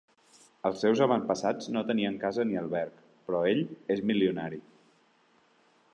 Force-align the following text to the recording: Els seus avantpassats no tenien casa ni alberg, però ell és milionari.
Els 0.69 0.79
seus 0.83 1.01
avantpassats 1.05 1.69
no 1.75 1.83
tenien 1.91 2.17
casa 2.25 2.47
ni 2.53 2.59
alberg, 2.63 2.97
però 3.29 3.45
ell 3.53 3.61
és 3.97 4.05
milionari. 4.13 4.63